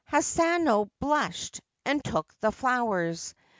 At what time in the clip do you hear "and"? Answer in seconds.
1.85-2.03